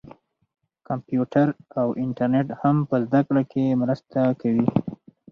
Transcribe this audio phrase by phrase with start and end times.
[0.87, 1.47] کمپیوټر
[1.79, 4.67] او انټرنیټ هم په زده کړه کې مرسته کوي.